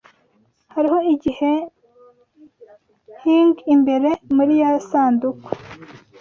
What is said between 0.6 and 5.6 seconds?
Hariho igihehing imbere muriyi sanduku.